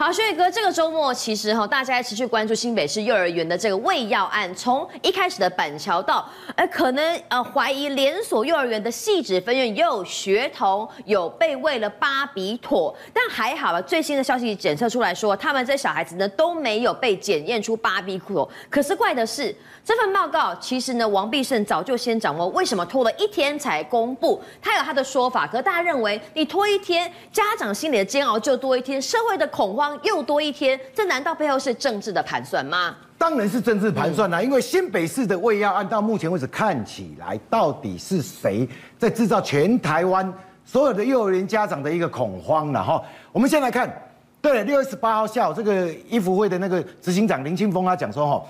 [0.00, 6.24] 好，轩宇哥，这个周末其实哈，大家持续关注新北市幼儿园的这个喂药案，从一开始的板桥到，
[6.54, 18.48] 呃，可能呃怀疑连锁幼儿园的细致分院有学童有被喂了巴比妥，但还好吧，最新的消息检测出来说，他们这小孩子呢都没有被检验出巴比妥。
[18.70, 19.52] 可是怪的是，
[19.84, 24.40] 这份报告其实呢，王必胜早就先掌握，为什么拖了一天才公布？
[24.62, 29.87] 他有他的说法，可大家认为你拖一天，家长心里的煎熬就多一天，社会的恐慌。
[30.02, 32.96] 又多一天，这难道背后是政治的盘算吗？
[33.16, 40.32] 当然是政治盘算啦，因为新北市的胃药案到目前为止看起来，到底是谁在制造全台湾
[40.64, 43.02] 所有的幼儿园家长的一个恐慌了哈？
[43.32, 43.92] 我们先来看，
[44.40, 48.44] 对了，六月十八号下午，这个医福会的那个执行长林清峰他讲说哈，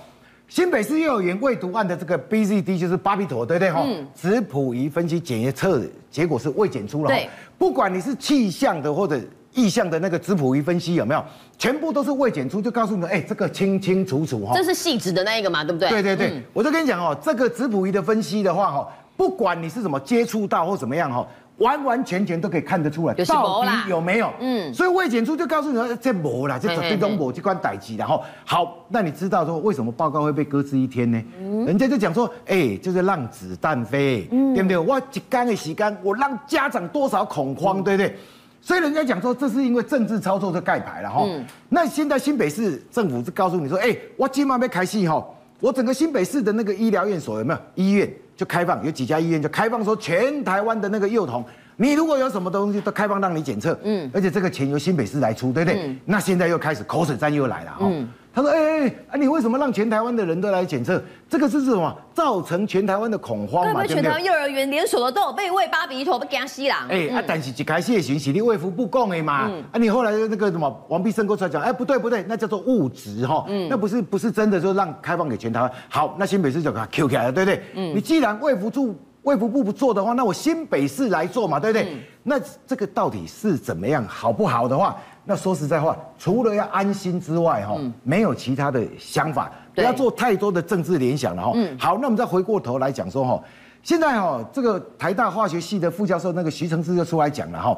[0.47, 3.83] 新北市幼儿园未毒案的这个 BZD 就是巴比妥，对不对哈？
[4.13, 5.81] 质谱仪分析检验测
[6.11, 9.19] 结果是未检出了，对，不管你是气象的或者。
[9.53, 11.23] 意向的那个质谱仪分析有没有？
[11.57, 14.53] 全部都是未检出，就告诉你，哎，这个清清楚楚哈。
[14.55, 15.89] 这是细致的那一个嘛，对不对？
[15.89, 21.27] 对对对，我就跟你讲哦，这个质谱仪的分析的话哈，不管你是怎么接触到或怎么样哈。
[21.59, 24.31] 完完全全都可以看得出来，到底有没有？
[24.39, 27.97] 嗯，所以未检出就告诉你说这没啦，这绝对都没这关逮机。
[27.97, 31.21] 然后好，那你知道说为什么报告会被搁置一天呢？
[31.67, 34.21] 人家就讲说，哎，就是让子弹飞，
[34.55, 34.77] 对不对？
[34.77, 38.15] 我一干的时间，我让家长多少恐慌，对不对？
[38.61, 41.25] 所以人家讲说，这是因为政治操作的盖牌了哈。
[41.69, 45.25] 那现在新北市政府是告诉你说，哎，我今晚要开戏哈，
[45.59, 48.11] 我整个新北市的那个医疗院所有没有医院？
[48.35, 51.43] 就开放，有几家医院就开放说，全台湾的那个幼童，
[51.75, 55.81] 你如果有什么东西都开放让你检测，嗯，而且这个钱由新北市来出，对不对？
[55.83, 58.07] 嗯，那现在又开始口水战又来了，嗯。
[58.31, 61.01] 他说：“哎哎哎，啊，你为什么让全台湾的人都来检测？
[61.27, 61.93] 这个是什么？
[62.13, 63.83] 造成全台湾的恐慌嘛？
[63.83, 63.95] 对不对？
[63.95, 66.85] 全台湾幼儿园连锁的都有被喂巴比妥，被惊死啦！
[66.89, 75.71] 哎，啊，但是一开始的讯息你卫福部讲的嘛，啊，你后来那个什么王必胜过出来讲，哎，不对不对，那叫做误植哈，那不是不是真的，就让开放给全台湾。
[75.89, 77.63] 好，那新北市就给他 Q 起来了，对不对？
[77.73, 81.97] 嗯，你既然卫福部卫福部不做的话，那我新北市来做嘛，对不对？
[82.23, 84.95] 那这个到底是怎么样，好不好的话？”
[85.29, 91.53] 那说实在话，除了要安心之外，哈，没有其他的想法，不要做太多的政治联想了，哈。
[91.77, 93.39] 好，那我们再回过头来讲说，哈，
[93.83, 97.77] 现在哈，这个台大化学系的副教授那个徐承志就出来讲了，哈，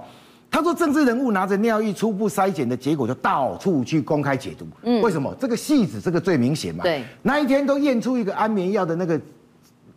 [0.50, 5.36] 他说政治人物拿着尿液初步筛检的结果就到处去公开解读，嗯，为什么？
[5.38, 9.20] 这个戏子这个最明显嘛，对，那一天都验出一个安眠药的那个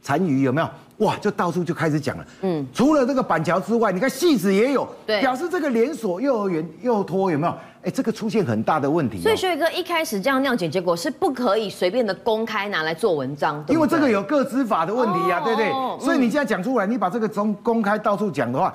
[0.02, 0.68] 残余有没有？
[0.98, 2.24] 哇，就到处就开始讲了。
[2.42, 7.54] 嗯，除了这个板桥之外，你看戏子也有，对，表示这个连锁幼儿园幼托有没有？
[7.82, 9.20] 哎，这个出现很大的问题。
[9.20, 15.70] 所以，轩宇哥一开始这样尿检结果是不可以随便的公开拿来做文章，因为这个有个资法的问题呀、啊，对不对？
[16.00, 18.72] 所以你现在讲出来，你把这个从公开到处讲的话，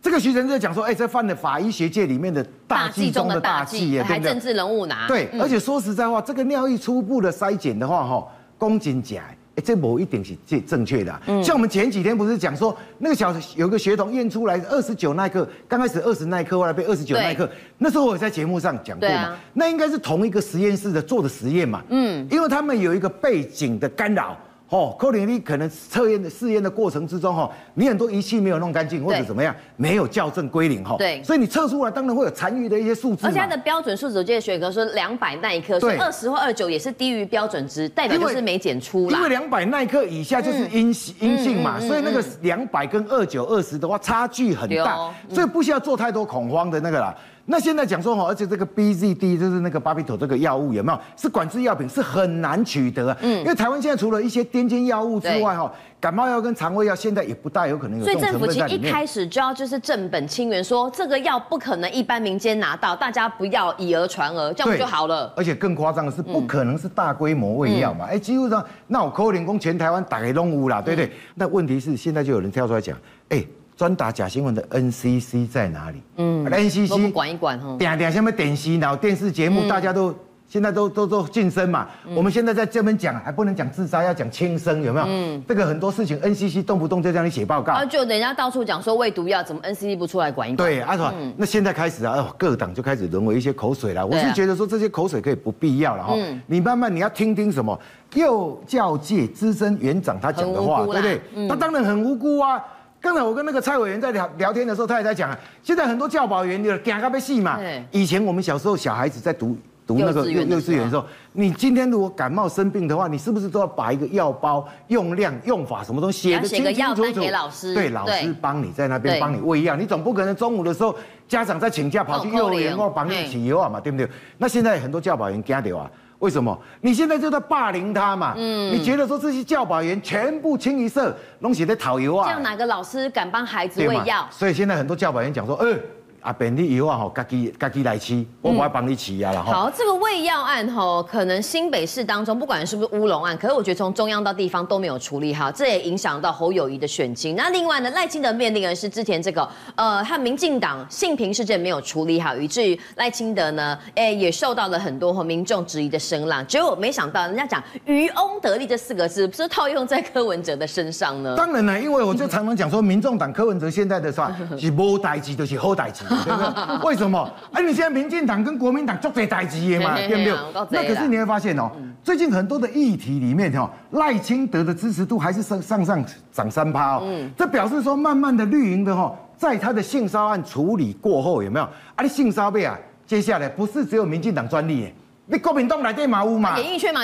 [0.00, 5.06] 这个徐承志讲说，哎，这犯了法医学界里面的大忌中的大忌耶，还政治人物拿。
[5.06, 9.22] 对，而且说实在话，这个尿液初步的筛检的话，哈，公斤假。
[9.56, 11.20] 哎，这某一点是正正确的、啊。
[11.26, 17.50] 嗯，像我们前几天不是讲说，那个小有个学童验出来二十九耐克，刚开始二十耐克，后来被二十九耐克。
[17.78, 21.82] 那时候我在节目上讲过嘛，啊、那应该是同一个实验室的做的实验嘛。
[21.88, 24.36] 嗯，因为他们有一个背景的干扰。
[24.70, 33.26] 哦，可能你可能测验的试验的过程之中，哈，你很多仪器没有弄干净，或者怎么样，没有校正归零，哈，对，所以你测出来当然会有残余的一些数字。
[33.26, 39.18] 而且它的标准数值，我记得学哥说两百奈克，所以二十或二十九也是低于标准值，代表就是没检出啦。
[39.18, 47.12] 因为两百奈克以下就是阴性阴性嘛，所以那个两百跟二九二十的话差距很大，所以不需要做太多恐慌的那个啦。
[47.50, 51.00] 那现在讲说哈，而且这个 BZD 就是那个巴比妥这个药物有没有？
[51.16, 53.14] 是管制药品，是很难取得。
[53.20, 58.04] 嗯，因为台湾现在除了一些癫痫药物之外哈，感冒药跟肠胃药现在也不大有可能有。
[58.04, 65.32] 所以政府其实一开始就要就是正本清源，说这个药不可能一般民间拿到，大家不要以讹传讹，这样就好了。
[65.36, 68.04] 而且更夸张的是，不可能是大规模喂药嘛？
[68.04, 71.10] 哎，几乎上那我扣零工全台湾打给动物啦，对不对？
[71.34, 72.96] 那问题是现在就有人跳出来讲，
[73.30, 73.44] 哎。
[73.80, 76.02] 专打假新闻的 NCC 在哪里？
[76.18, 77.74] 嗯，NCC 管一管哈。
[77.78, 80.14] 点点下面点洗脑电视节目，大家都
[80.46, 81.88] 现在都都都晋升嘛。
[82.14, 85.06] 我们现在在这边讲，还不能讲自杀，要讲轻生，有没有？
[85.08, 87.72] 嗯，这个很多事情 NCC 动不动就让你写报告。
[87.72, 90.68] 啊，就人家到处讲说喂毒药，怎么 NCC 不出来管一管？
[90.68, 94.06] 对，阿说，那现在开始啊，各党就开始沦为一些口水了。
[94.06, 96.14] 我是觉得说这些口水可以不必要了哈。
[96.46, 97.80] 你慢慢你要听听什么
[98.12, 101.48] 幼教界资深园长他讲的话，对不对？
[101.48, 102.62] 他当然很无辜啊。
[103.00, 107.58] 刚才我跟那个蔡委员在聊聊天的时候，他也在讲啊，现在很多教保员就惊到要死嘛。
[107.90, 109.56] 以前我们小时候小孩子在读
[109.86, 117.20] 读那个幼幼稚园的时候，你今天如果感冒生病的话，你是不是都要把一个药包用量、用法什么东西写得清清楚楚？
[117.20, 119.40] 给老师，对，老师帮你在那边帮你。
[119.40, 120.94] 喂药，你总不可能中午的时候
[121.26, 124.06] 家长在请假跑去幼儿园或帮你起药嘛，对不对？
[124.36, 126.58] 那现在很多教保员惊掉啊，为什么？
[126.80, 128.34] 你现在就在霸凌他嘛？
[128.36, 132.26] 嗯，你觉得说这些教保员全部清一色弄起在讨油啊？
[132.26, 134.26] 这样哪个老师敢帮孩子喂药？
[134.30, 135.76] 所以现在很多教保员讲说，呃。
[136.20, 139.52] 啊，本地以后吼，家己家己来吃，我不会帮你吃呀，然后。
[139.52, 147.34] 好，这个喂药案吼，可能新北市当中不管是不是乌龙案，可是我觉得从中央到地方都没有处理好，这也影响到侯友谊的选情。
[147.36, 156.46] 那另外呢，赖清德面临的是之前这个呃，和民进党性平事件没有处理好，以至于赖清德呢，哎，也受到了很多和民众质疑的声浪。
[156.46, 161.34] 结果没想到，人家讲渔翁得利这四个字，不是套用在柯文哲的身上呢？
[161.34, 166.04] 当然了，因为我就常常讲说，民众党柯文哲现在的话是无代志就是好代志。
[166.24, 166.88] 对不对？
[166.88, 167.30] 为什么？
[167.52, 170.66] 哎，你现在民进党跟国民党做这代志的嘛，对不对？
[170.70, 171.70] 那可是你会发现哦，
[172.02, 177.02] 最近很多的议题里面哈，赖清德的支持度还是上上上涨三趴哦。
[177.04, 181.64] 嗯，这表示说，慢慢的绿营的哈，在他的性骚扰案处理过后，有没有？
[181.94, 184.92] 啊，你性骚扰啊，接下来不是只有民进党专利，
[185.26, 186.58] 你国民党来电嘛有嘛？
[186.58, 187.00] 演艺圈嘛，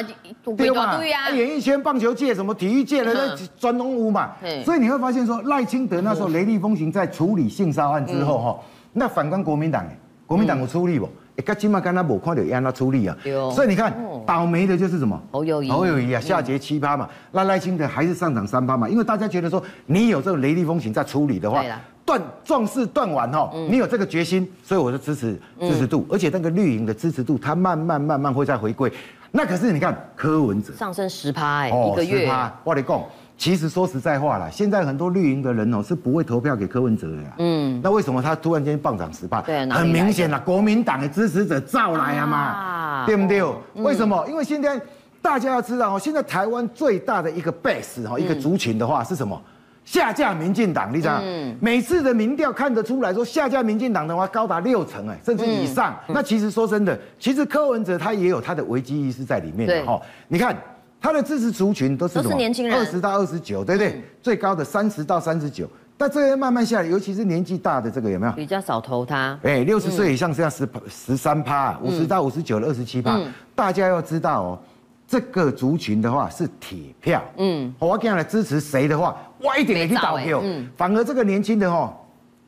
[0.57, 0.97] 对嘛？
[0.97, 4.33] 对呀，演艺圈、棒球界、什么体育界的那专东屋嘛。
[4.65, 8.59] 所以你会发现说，赖清德那时候雷厉风行，在处理性骚扰案之后哈。
[8.99, 9.85] 那反观国民党，
[10.27, 11.07] 国民党有出力不？
[11.37, 13.15] 哎，干起码跟他没看到让他出力啊。
[13.55, 13.95] 所以你看，
[14.25, 15.21] 倒霉的就是什么？
[15.31, 17.07] 侯友谊，侯友谊啊，下跌七趴嘛。
[17.31, 18.89] 那赖清德还是上涨三趴嘛。
[18.89, 21.63] 因为大家觉得说，你有这个雷厉风行在处理的话，
[22.07, 28.91] 断壮士断腕哈，你有这个决心，所以我就支持支持度，而且那个绿营的支持度，它慢慢慢慢会再回归。
[29.31, 32.33] 那可是你看柯文哲上升十趴哎，一个月。
[32.65, 33.05] 我跟你讲。
[33.39, 37.35] 其实说实在话啦，现在很多绿营的人哦是不会投票给柯文哲的呀。
[37.39, 39.43] 嗯，那为什么他突然间暴涨十八？
[39.43, 43.43] 对，很明显啦，国民党的支持者造来了嘛，啊、对不对？
[43.75, 44.25] 嗯、为什么？
[44.27, 44.81] 因为现在
[45.21, 49.39] 大家要知道哦，现在台湾最大的一个 base 哈，一个族群的话是什么？
[49.85, 51.21] 下架民进党，你知道？
[51.23, 55.95] 嗯，每次的民调看得出来说，下架民进党的话高达六成哎，甚至以上。
[56.09, 60.01] 嗯、那其实说真的，其实柯文哲他也有他的危机意识在里面的哈。
[60.01, 60.57] 对你看。
[61.01, 62.25] 他的支持族群都是什么？
[62.25, 63.93] 都是年轻人，二十到二十九，对不对？
[63.93, 68.33] 嗯、最高的三十到三十九，但这些慢慢下来，尤其是年纪大的这个有没有？
[68.33, 69.39] 比较少投他。
[69.43, 73.17] 哎，六十岁以上是要十十三趴，五十到五十九的二十七趴。
[73.17, 74.59] 嗯、大家要知道哦，
[75.07, 77.23] 这个族群的话是铁票。
[77.37, 80.41] 嗯，我要跟他来支持谁的话，我一点也去倒票。
[80.43, 81.93] 嗯，反而这个年轻的哦，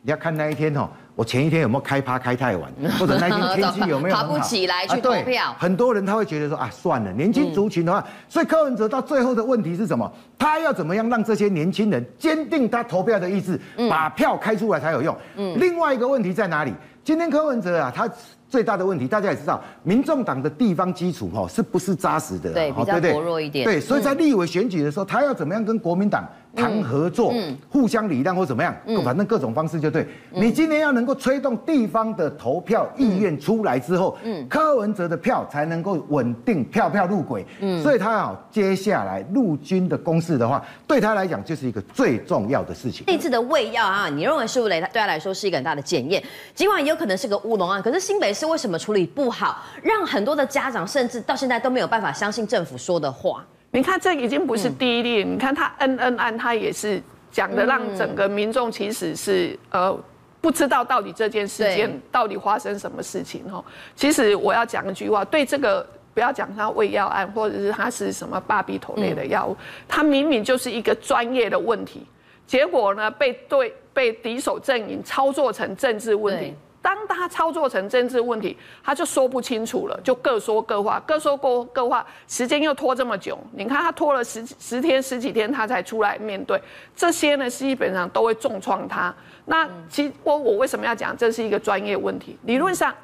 [0.03, 0.91] 你要看那一天哈。
[1.19, 5.53] 我前一天有没有开趴开太晚， 或者那天天气有没有爬不起来去投票？
[5.59, 10.09] 很多人他会觉得说啊，算了，年轻族群的话，所以柯文哲到最后的问题是什么？
[10.39, 13.61] 他要怎么样让这些年轻人坚定他投票的意志，
[13.91, 15.17] 把票开出来才有用。
[15.57, 16.73] 另外一个问题在哪里？
[17.03, 18.09] 今天柯文哲啊，他
[18.49, 22.53] 最大的问题大家也知道，民众党的地方基础哈是不是扎实的？
[22.53, 23.65] 对，比较薄弱一点。
[23.65, 26.27] 对，所以在立委选举的时候，他要怎么样跟国民党？
[26.57, 30.05] 谈合作，嗯，互相礼让或怎么样，嗯，反正各种方式就对。
[30.33, 43.05] 你今天要能够推动地方的投票意愿出来之后，嗯，柯文哲的票才能够稳定票票入轨，嗯，所以他啊，接下来陆军的攻势的话，对他来讲就是一个最重要的事情。
[43.07, 46.21] 这次的喂药啊，你认为是不是对他来说是一个很大的检验？
[46.57, 53.45] 尽管也有可能是个乌龙案，可是新北市为什么处理不好，让很多的家长甚至到现在都没有办法相信政府说的话？
[53.71, 55.25] 你看，这已经不是第一例。
[55.25, 59.95] 嗯、你看他恩恩案，他也是讲的，让整个民众其实是呃
[60.41, 63.63] 不知道到底这件事件到底发生什么事情哈。
[63.95, 72.07] 其实我要讲一句话，对这个不要讲他胃药案，或者是他是什么巴比妥类的药物，他明明就是一个专业的问题，
[72.47, 76.55] 结果呢被对被敌手阵营操作成政治问题。
[76.81, 83.37] 当他操作成政治问题，他就说不清楚了，就各说各话，各说各各话，时间又拖这么久。
[83.53, 86.61] 你看他拖了十十天十几天，他才出来面对
[86.95, 89.15] 这些呢，基本上都会重创他。
[89.47, 92.39] 那其实我我为什么要讲这是一个专业问题？
[92.45, 92.95] 理论上，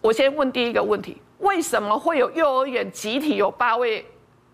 [0.00, 4.04] 我先问第一个问题：为什么会有幼儿园集体有八位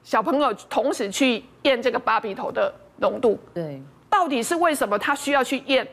[0.04, 3.38] 小朋友同时去验这个巴比头的浓度？
[3.52, 5.86] 对，到底是为什么他需要去验？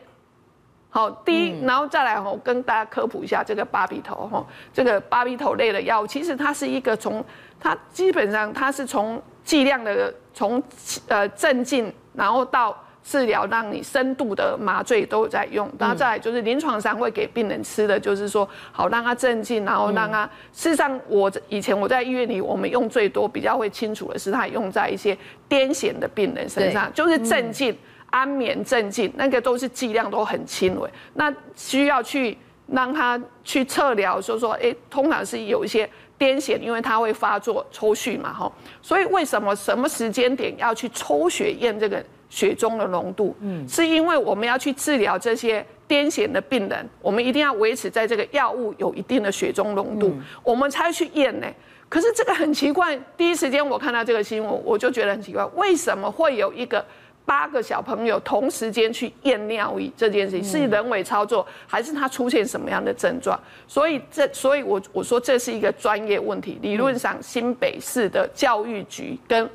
[0.92, 7.24] 好，第一，然后再来我，跟大家科普一下这个巴比妥哈，这个巴比妥类的药物，其实它是一个从
[7.60, 10.60] 它基本上它是从剂量的从
[11.06, 15.70] 呃镇静，然后到治疗，让你深度的麻醉都有在用。
[15.78, 20.28] 然后再来就是临床上会给病人吃的，就是说好让他镇静，然后让他。
[20.52, 25.16] 事实上，我以前我在医院里，我们用最多比较会清楚的是，它用在一些
[25.48, 27.78] 癫痫的病人身上，就是镇静。
[28.10, 32.36] 安眠镇静，那个都是剂量都很轻微，那需要去
[32.66, 35.88] 让他去测量，说说，哎，通常是有一些
[36.18, 38.52] 癫痫，因为它会发作抽搐嘛，哈，
[38.82, 43.34] 所以为什么什么时间点要去抽血验这个血中的浓度？
[43.40, 50.12] 嗯，是因为我们要去治疗这些癫痫的病人，我们一定要维持在这个药物有一定的血中浓度，
[50.42, 51.46] 我们才去验呢。
[51.88, 56.84] 可是这个很奇怪，第一时间我看到这个新闻，我就觉得很奇怪，为什么会有一个？
[57.30, 63.38] 八个小朋友同时间去验尿液这件事情是人为操作，还是他出现什么样的症状？
[63.68, 66.58] 所以这，所以我我说这是一个专业问题。
[66.60, 69.48] 理论上，新北市的教育局跟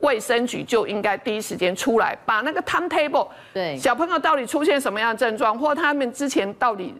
[0.00, 6.92] 卫生局就应该第一时间出来，把那个 timetable，对小朋友到底出现什么样的症状，或他们之前到底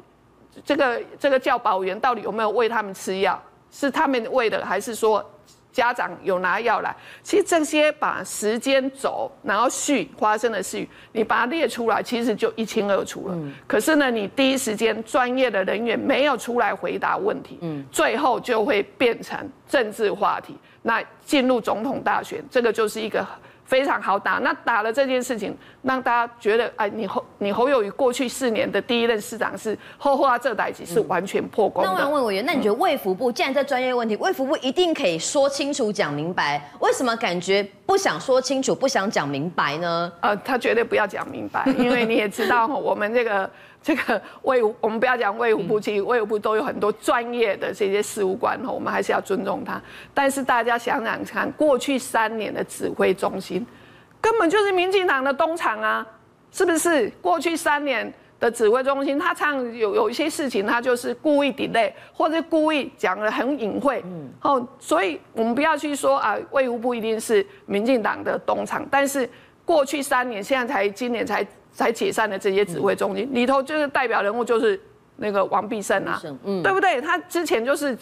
[0.65, 5.29] 这个这个教保员到底有没有喂他们吃药，是他们喂的，还是说？
[5.73, 13.35] 家长有拿药来，其实这些把时间轴，然后序发生的事，你把它列出来，其实就一清二楚了。
[13.37, 20.57] 嗯、可是呢，你第一时间专业的人员没有出来回答问题，嗯、最后就会变成政治话题。
[20.83, 23.27] 那进入总统大选，这个就是一个。
[23.71, 31.95] 非常好打，那打了这件事情，让大家觉得，哎，你侯你侯友宜过去四年的第一任市长是后话这代级是完全破功的。
[31.97, 40.13] 那我问委员，那你觉得卫福部既然在专业问题，卫福部一定可以说清楚讲明白，为什么感觉不想说清楚，不想讲明白呢？
[40.21, 43.49] 呃，他绝对不要讲明白，因为你也知道，我们这个。
[43.83, 49.81] 这个卫武，我们不要讲卫武部，其实卫武部都有很多专业的这些事务官哈，我们还是要尊重他。
[50.13, 53.67] 但是大家想想看，过去三年的指挥中心，
[54.21, 56.07] 根本就是民进党的东厂啊，
[56.53, 57.11] 是不是？
[57.23, 64.03] 过去三年的指挥中心，他唱有有一些事情，他就是故意 delay，或者故意讲的很隐晦。
[64.05, 64.29] 嗯。
[64.43, 69.27] 哦，所以我们不要去说啊，卫武部一定是民进党的东厂，但是
[69.65, 71.47] 过去三年，现在才今年才。
[71.73, 74.79] 才解散的这些指挥中心里头，就是代表人物就是
[75.17, 77.01] 那个王必胜啊，嗯，对不对？
[77.01, 77.97] 他之前就是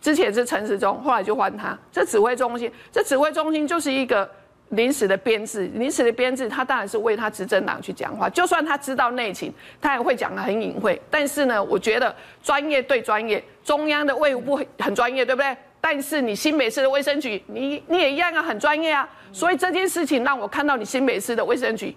[0.00, 1.78] 之前是陈时中，后来就换他。
[1.92, 4.28] 这指挥中心，这指挥中心就是一个
[4.70, 8.28] 临时的编制，临时的编制，他当然是为他执政党去讲话。
[8.30, 11.00] 就算他知道内情，他也会讲的很隐晦。
[11.10, 15.56] 但是呢，我觉得专业对专业，中央的卫务部很专业，对不对？
[15.80, 19.08] 但是你新北市的卫生局，你你也一样啊，很专业啊。
[19.32, 21.96] 所以这件事情让我看到你新北市的卫生局。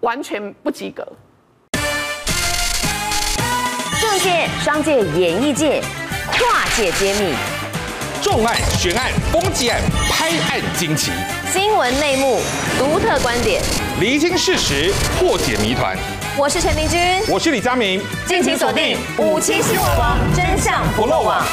[0.00, 1.06] 完全不及格。
[4.00, 5.82] 政界、商界、演艺界，
[6.32, 7.34] 跨界揭秘，
[8.22, 9.78] 重案、悬案、攻击案、
[10.10, 11.12] 拍案惊奇，
[11.52, 12.40] 新闻内幕、
[12.78, 13.62] 独特观点，
[14.00, 15.96] 厘清事实，破解谜团。
[16.36, 21.44] 我是陈明君，我是李佳明，敬请锁定五七新闻网，真相不漏网。